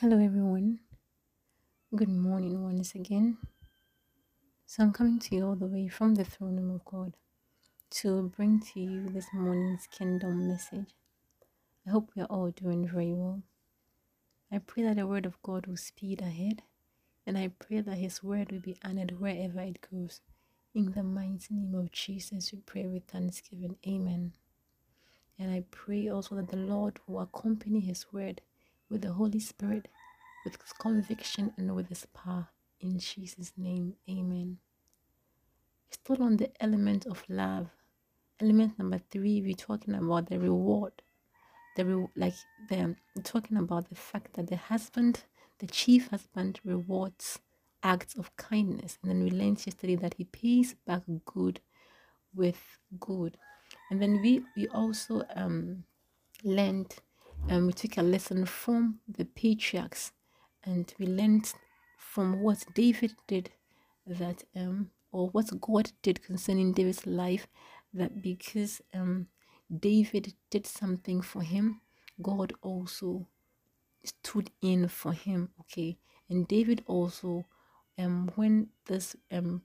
[0.00, 0.80] Hello, everyone.
[1.96, 3.38] Good morning once again.
[4.66, 7.14] So, I'm coming to you all the way from the throne room of God
[7.92, 10.90] to bring to you this morning's kingdom message.
[11.86, 13.42] I hope we are all doing very well.
[14.52, 16.62] I pray that the word of God will speed ahead,
[17.26, 20.20] and I pray that His word will be honored wherever it goes.
[20.74, 23.76] In the mighty name of Jesus, we pray with thanksgiving.
[23.86, 24.32] Amen.
[25.38, 28.42] And I pray also that the Lord will accompany His word
[28.90, 29.88] with the Holy Spirit,
[30.44, 32.48] with conviction, and with His power.
[32.80, 34.58] In Jesus' name, Amen.
[35.90, 37.68] Still on the element of love.
[38.40, 40.92] Element number three, we're talking about the reward.
[41.76, 42.34] The re- like
[42.68, 45.24] the talking about the fact that the husband,
[45.60, 47.40] the chief husband, rewards
[47.82, 51.60] acts of kindness, and then we learned yesterday that he pays back good
[52.34, 52.60] with
[53.00, 53.38] good.
[53.90, 55.84] And then we we also um
[56.44, 56.96] learned
[57.50, 60.12] um we took a lesson from the patriarchs
[60.64, 61.52] and we learned
[61.98, 63.50] from what David did
[64.06, 67.46] that um or what God did concerning David's life
[67.92, 69.28] that because um
[69.80, 71.80] David did something for him,
[72.20, 73.26] God also
[74.04, 75.50] stood in for him.
[75.60, 75.96] Okay.
[76.28, 77.44] And David also
[77.98, 79.62] um when this um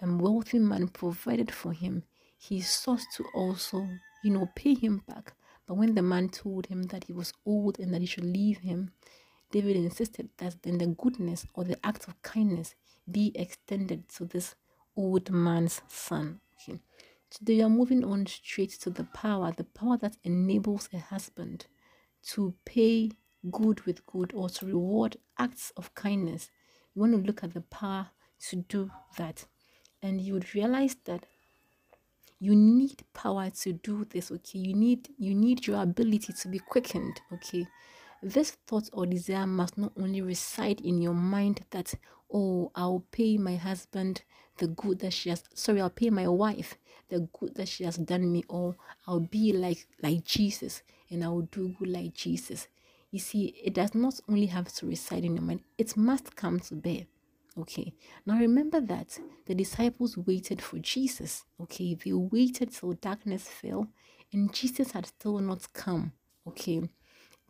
[0.00, 2.02] and wealthy man provided for him,
[2.36, 3.88] he sought to also,
[4.22, 5.34] you know, pay him back.
[5.66, 8.58] But when the man told him that he was old and that he should leave
[8.58, 8.92] him,
[9.50, 12.74] David insisted that then the goodness or the act of kindness
[13.10, 14.54] be extended to this
[14.96, 16.40] old man's son.
[16.60, 16.80] Okay.
[17.30, 21.66] Today we are moving on straight to the power, the power that enables a husband
[22.30, 23.10] to pay
[23.50, 26.50] good with good or to reward acts of kindness.
[26.94, 28.08] We want to look at the power
[28.48, 29.46] to do that
[30.02, 31.24] and you would realize that
[32.40, 34.58] you need power to do this okay?
[34.58, 37.66] You need you need your ability to be quickened okay?
[38.22, 41.94] This thought or desire must not only reside in your mind that
[42.32, 44.22] oh i'll pay my husband
[44.58, 46.76] the good that she has sorry i'll pay my wife
[47.08, 48.74] the good that she has done me or
[49.06, 52.68] i'll be like like jesus and i will do good like jesus.
[53.10, 56.58] You see it does not only have to reside in your mind it must come
[56.60, 57.06] to bear
[57.58, 57.94] Okay.
[58.26, 61.44] Now remember that the disciples waited for Jesus.
[61.60, 61.94] Okay.
[61.94, 63.88] They waited till darkness fell
[64.32, 66.12] and Jesus had still not come.
[66.46, 66.82] Okay.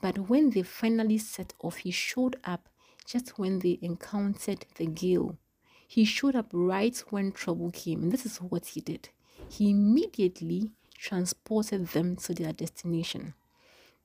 [0.02, 2.68] But when they finally set off, he showed up
[3.06, 5.38] just when they encountered the gale.
[5.86, 8.10] He showed up right when trouble came.
[8.10, 9.08] This is what he did.
[9.48, 13.34] He immediately transported them to their destination.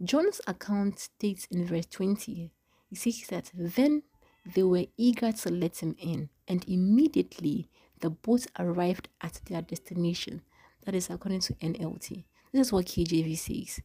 [0.02, 2.52] John's account states in verse 20,
[2.90, 4.04] he says that then
[4.46, 7.70] they were eager to let him in, and immediately
[8.00, 10.42] the boat arrived at their destination.
[10.86, 12.24] That is according to NLT.
[12.52, 13.82] This is what KJV says.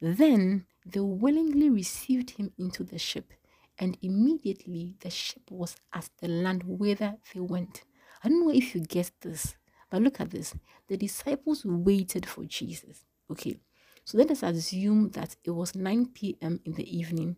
[0.00, 3.32] Then they willingly received him into the ship,
[3.78, 7.82] and immediately the ship was at the land whither they went.
[8.22, 9.56] I don't know if you guessed this,
[9.90, 10.54] but look at this.
[10.88, 13.04] The disciples waited for Jesus.
[13.30, 13.58] Okay,
[14.04, 16.60] so let us assume that it was 9 p.m.
[16.64, 17.36] in the evening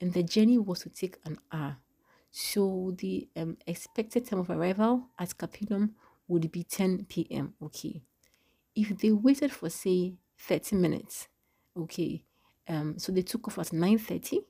[0.00, 1.78] and the journey was to take an hour.
[2.36, 5.94] So the um, expected time of arrival at Capernaum
[6.26, 7.54] would be 10 p.m.
[7.62, 8.02] Okay.
[8.74, 11.28] If they waited for say 30 minutes,
[11.76, 12.24] okay,
[12.66, 14.40] um, so they took off at 9:30,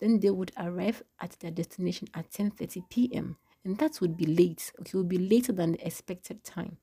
[0.00, 3.38] then they would arrive at their destination at 10:30 p.m.
[3.64, 4.70] and that would be late.
[4.78, 6.76] Okay, it would be later than the expected time.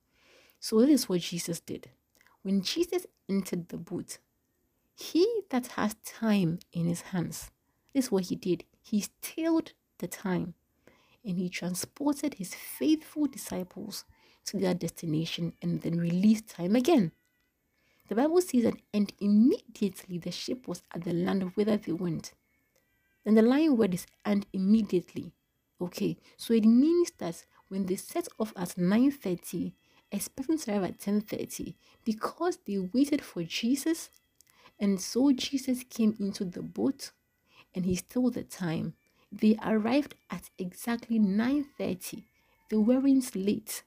[0.58, 1.88] So this is what Jesus did.
[2.42, 4.18] When Jesus entered the boat,
[4.96, 7.52] he that has time in his hands,
[7.94, 8.64] this is what he did.
[8.82, 10.54] He stilled the time
[11.24, 14.04] and he transported his faithful disciples
[14.44, 17.12] to their destination and then released time again.
[18.08, 22.32] The Bible says that, and immediately the ship was at the land whither they went.
[23.24, 25.32] Then the line word is and immediately.
[25.80, 29.74] Okay, so it means that when they set off at 9:30,
[30.10, 34.10] expecting to arrive at 10:30, because they waited for Jesus,
[34.80, 37.10] and so Jesus came into the boat
[37.74, 38.94] and he stole the time
[39.30, 42.24] they arrived at exactly 9:30.
[42.70, 43.82] They weren't late.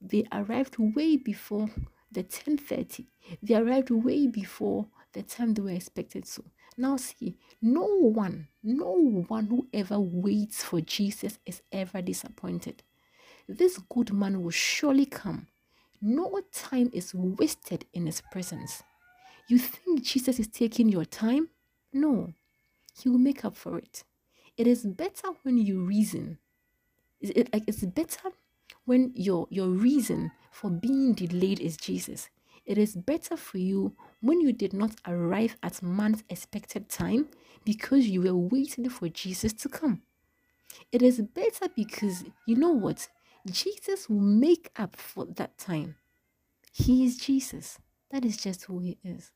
[0.00, 1.70] They arrived way before
[2.10, 3.06] the 10:30.
[3.42, 6.44] They arrived way before the time they were expected to.
[6.76, 12.82] Now see, no one, no one who ever waits for Jesus is ever disappointed.
[13.48, 15.48] This good man will surely come.
[16.00, 18.82] No time is wasted in his presence.
[19.48, 21.50] You think Jesus is taking your time?
[21.92, 22.34] No,
[23.00, 24.04] he will make up for it
[24.56, 26.38] it is better when you reason.
[27.20, 28.30] It, like it's better
[28.84, 32.30] when your your reason for being delayed is Jesus.
[32.66, 37.28] It is better for you when you did not arrive at man's expected time
[37.64, 40.02] because you were waiting for Jesus to come.
[40.92, 43.08] It is better because you know what?
[43.50, 45.96] Jesus will make up for that time.
[46.72, 47.78] He is Jesus.
[48.10, 49.32] That is just who he is.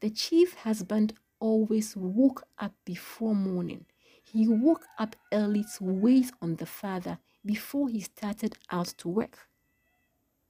[0.00, 3.86] The chief husband always woke up before morning.
[4.32, 9.38] He woke up early to wait on the father before he started out to work.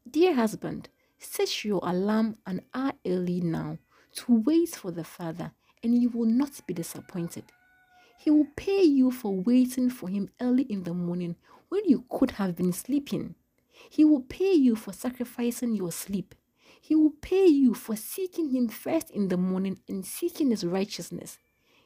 [0.09, 0.89] Dear husband,
[1.19, 3.79] set your alarm an hour early now
[4.15, 5.51] to wait for the father,
[5.83, 7.45] and you will not be disappointed.
[8.19, 11.35] He will pay you for waiting for him early in the morning
[11.69, 13.35] when you could have been sleeping.
[13.91, 16.37] He will pay you for sacrificing your sleep.
[16.81, 21.39] He will pay you for seeking him first in the morning and seeking his righteousness.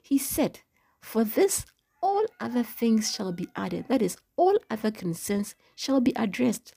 [0.02, 0.60] He said,
[1.00, 1.64] For this
[2.06, 3.86] all other things shall be added.
[3.88, 6.72] That is, all other concerns shall be addressed.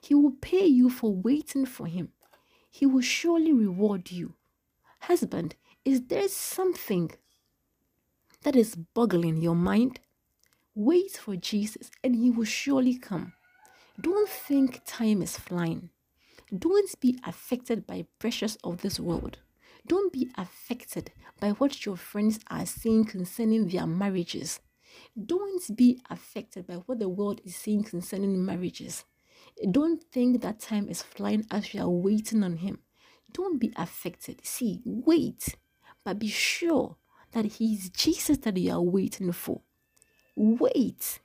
[0.00, 2.10] He will pay you for waiting for him.
[2.70, 4.34] He will surely reward you.
[5.00, 7.10] Husband, is there something
[8.44, 9.98] that is boggling your mind?
[10.76, 13.32] Wait for Jesus and he will surely come.
[14.00, 15.90] Don't think time is flying.
[16.56, 19.38] Don't be affected by pressures of this world.
[19.88, 21.10] Don't be affected
[21.40, 24.60] by what your friends are saying concerning their marriages.
[25.26, 29.04] Don't be affected by what the world is saying concerning marriages.
[29.70, 32.78] Don't think that time is flying as you are waiting on Him.
[33.32, 34.44] Don't be affected.
[34.44, 35.56] See, wait,
[36.04, 36.96] but be sure
[37.32, 39.62] that He is Jesus that you are waiting for.
[40.36, 41.20] Wait,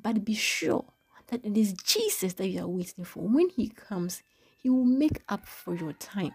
[0.00, 0.84] but be sure
[1.28, 3.20] that it is Jesus that you are waiting for.
[3.20, 4.22] When He comes,
[4.62, 6.32] He will make up for your time.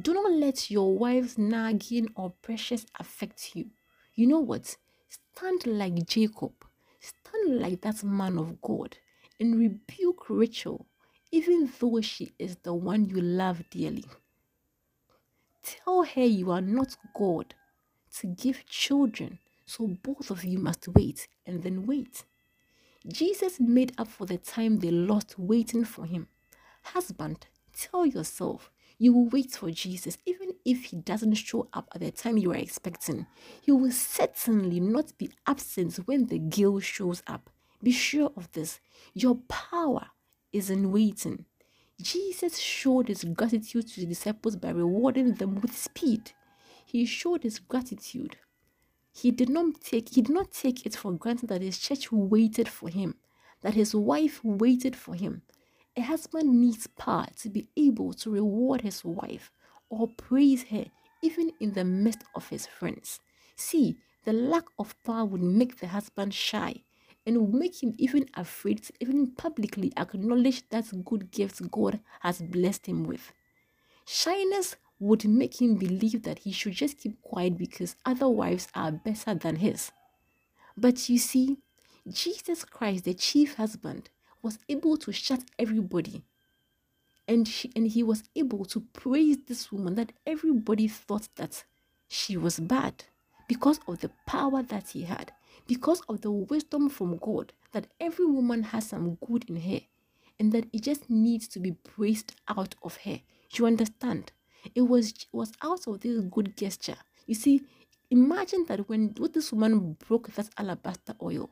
[0.00, 3.66] Do not let your wife's nagging or pressures affect you.
[4.14, 4.76] You know what?
[5.08, 6.52] Stand like Jacob.
[7.00, 8.96] Stand like that man of God
[9.40, 10.86] and rebuke Rachel,
[11.30, 14.04] even though she is the one you love dearly.
[15.62, 17.54] Tell her you are not God
[18.18, 22.24] to give children, so both of you must wait and then wait.
[23.06, 26.28] Jesus made up for the time they lost waiting for him.
[26.82, 27.46] Husband,
[27.76, 32.10] tell yourself you will wait for Jesus even if he doesn't show up at the
[32.10, 33.26] time you are expecting.
[33.62, 37.50] He will certainly not be absent when the girl shows up.
[37.82, 38.80] Be sure of this.
[39.14, 40.08] Your power
[40.52, 41.44] is in waiting.
[42.00, 46.32] Jesus showed his gratitude to the disciples by rewarding them with speed.
[46.84, 48.36] He showed his gratitude.
[49.12, 52.68] He did not take he did not take it for granted that his church waited
[52.68, 53.16] for him,
[53.62, 55.42] that his wife waited for him.
[55.96, 59.50] A husband needs power to be able to reward his wife
[59.88, 60.86] or praise her
[61.22, 63.20] even in the midst of his friends.
[63.56, 66.82] See, the lack of power would make the husband shy
[67.26, 72.40] and would make him even afraid to even publicly acknowledge that good gifts God has
[72.40, 73.32] blessed him with.
[74.06, 78.92] Shyness would make him believe that he should just keep quiet because other wives are
[78.92, 79.92] better than his.
[80.76, 81.58] But you see,
[82.08, 84.10] Jesus Christ, the chief husband,
[84.42, 86.22] was able to shut everybody.
[87.26, 91.64] And, she, and he was able to praise this woman that everybody thought that
[92.08, 93.04] she was bad
[93.46, 95.32] because of the power that he had
[95.68, 99.80] because of the wisdom from God that every woman has some good in her
[100.40, 103.20] and that it just needs to be praised out of her.
[103.52, 104.32] You understand?
[104.74, 106.96] It was was out of this good gesture.
[107.26, 107.62] You see,
[108.10, 111.50] imagine that when this woman broke that alabaster oil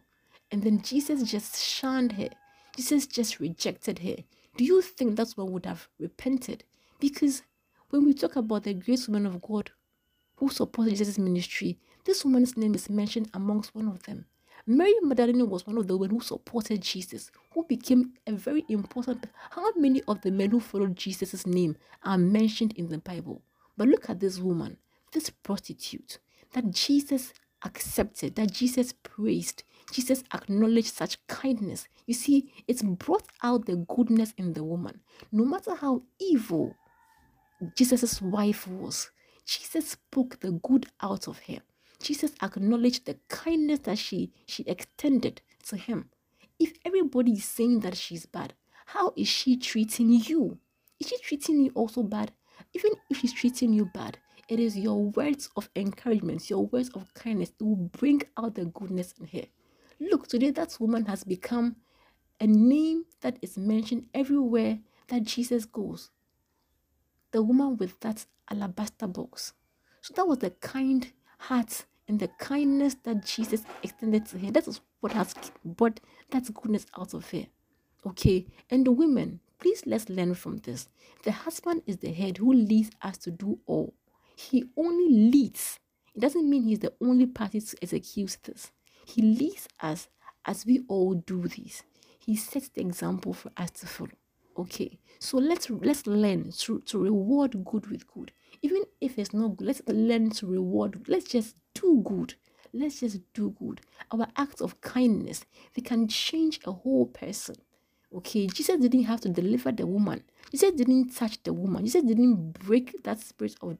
[0.50, 2.28] and then Jesus just shunned her,
[2.76, 4.16] Jesus just rejected her.
[4.56, 6.64] Do you think that one would have repented?
[7.00, 7.42] Because
[7.90, 9.70] when we talk about the great woman of God
[10.36, 14.26] who supported Jesus' ministry, this woman's name is mentioned amongst one of them.
[14.66, 19.26] Mary Magdalene was one of the women who supported Jesus, who became a very important.
[19.50, 23.42] How many of the men who followed Jesus' name are mentioned in the Bible?
[23.76, 24.78] But look at this woman,
[25.12, 26.18] this prostitute,
[26.52, 27.32] that Jesus
[27.64, 29.62] accepted, that Jesus praised,
[29.92, 31.88] Jesus acknowledged such kindness.
[32.06, 35.00] You see, it's brought out the goodness in the woman.
[35.32, 36.74] No matter how evil
[37.74, 39.10] Jesus' wife was,
[39.46, 41.58] Jesus spoke the good out of her.
[42.00, 46.10] Jesus acknowledged the kindness that she, she extended to him.
[46.58, 48.54] If everybody is saying that she's bad,
[48.86, 50.58] how is she treating you?
[51.00, 52.32] Is she treating you also bad?
[52.74, 57.12] Even if she's treating you bad, it is your words of encouragement, your words of
[57.14, 59.46] kindness that will bring out the goodness in her.
[60.00, 61.76] Look, today that woman has become
[62.40, 66.10] a name that is mentioned everywhere that Jesus goes.
[67.32, 69.52] The woman with that alabaster box.
[70.02, 74.50] So that was the kind heart and the kindness that Jesus extended to her.
[74.50, 75.34] That is what has
[75.64, 76.00] brought
[76.30, 77.46] that goodness out of her.
[78.06, 80.88] Okay, and the women, Please let's learn from this.
[81.24, 83.94] The husband is the head who leads us to do all.
[84.36, 85.80] He only leads.
[86.14, 88.70] It doesn't mean he's the only party to execute this.
[89.06, 90.08] He leads us
[90.44, 91.84] as we all do this.
[92.18, 94.10] He sets the example for us to follow.
[94.58, 98.32] Okay, so let's let's learn to, to reward good with good.
[98.62, 101.04] Even if it's not good, let's learn to reward.
[101.08, 102.34] Let's just do good.
[102.72, 103.80] Let's just do good.
[104.10, 105.44] Our acts of kindness,
[105.74, 107.56] they can change a whole person.
[108.14, 110.24] Okay, Jesus didn't have to deliver the woman.
[110.50, 111.84] Jesus didn't touch the woman.
[111.84, 113.78] Jesus didn't break that spirit of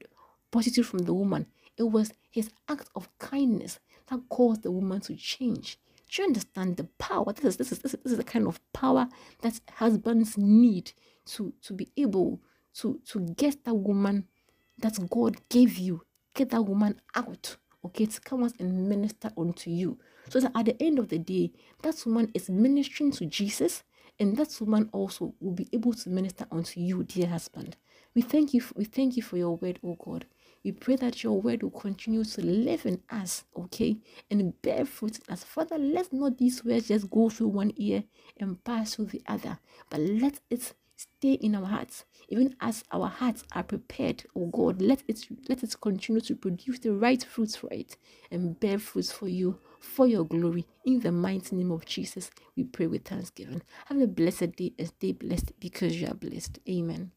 [0.51, 1.47] positive from the woman.
[1.77, 5.79] It was his act of kindness that caused the woman to change.
[6.11, 7.33] Do you understand the power?
[7.33, 9.09] This is this is this is, this is the kind of power
[9.43, 10.93] that husbands need
[11.27, 12.41] to to be able
[12.75, 14.27] to to get that woman
[14.79, 16.03] that God gave you,
[16.35, 19.99] get that woman out, okay, to come out and minister unto you.
[20.29, 23.85] So that at the end of the day, that woman is ministering to Jesus,
[24.19, 27.77] and that woman also will be able to minister unto you, dear husband.
[28.15, 28.61] We thank you.
[28.61, 30.27] For, we thank you for your word, oh God.
[30.65, 33.97] We pray that your word will continue to live in us, okay,
[34.31, 35.45] and bear fruit in us.
[35.45, 38.05] Father, let not these words just go through one ear
[38.39, 39.59] and pass through the other,
[39.91, 42.05] but let it stay in our hearts.
[42.29, 46.79] Even as our hearts are prepared oh god let it let it continue to produce
[46.81, 47.97] the right fruits for it
[48.31, 50.67] and bear fruits for you for your glory.
[50.85, 53.63] In the mighty name of jesus we pray with thanksgiving.
[53.87, 56.59] Have a blessed day and stay blessed because you are blessed.
[56.69, 57.13] Amen